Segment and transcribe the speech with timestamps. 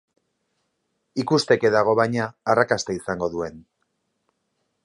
[1.25, 3.65] Ikusteke dago, baina, arrakasta izango duen.